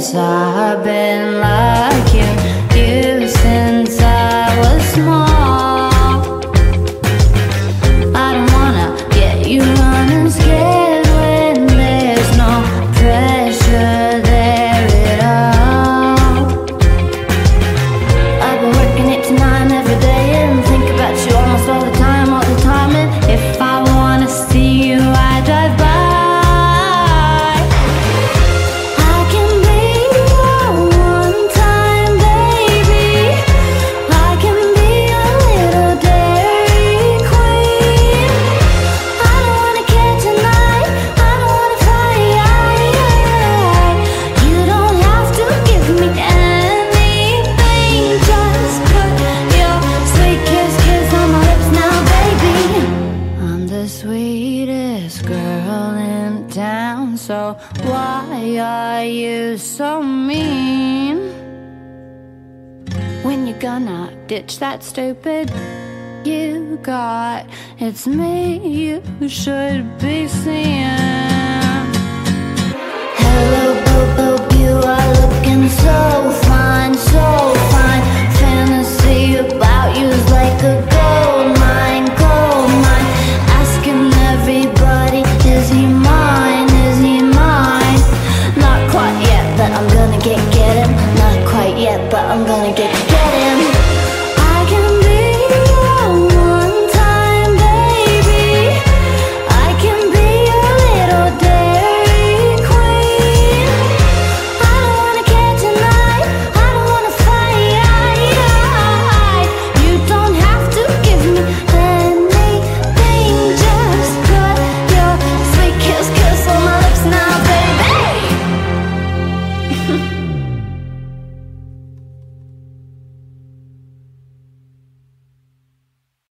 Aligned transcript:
Yes, 0.00 0.14
I've 0.14 0.82
been 0.82 1.40
lying. 1.42 1.79
In 55.96 56.48
town. 56.48 57.16
So 57.16 57.56
why 57.82 58.58
are 58.58 59.04
you 59.04 59.58
so 59.58 60.02
mean? 60.02 61.18
When 63.22 63.46
you 63.46 63.54
gonna 63.54 64.12
ditch 64.26 64.58
that 64.58 64.82
stupid 64.82 65.50
you 66.24 66.78
got? 66.82 67.46
It's 67.78 68.06
me 68.06 68.58
you 68.84 69.28
should 69.28 69.98
be 69.98 70.28
seeing. 70.28 71.29